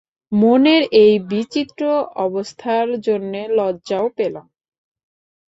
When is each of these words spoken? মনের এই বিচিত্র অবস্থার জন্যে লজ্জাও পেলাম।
মনের 0.31 0.83
এই 1.01 1.13
বিচিত্র 1.29 1.81
অবস্থার 2.25 2.87
জন্যে 3.01 3.41
লজ্জাও 3.57 4.05
পেলাম। 4.17 4.45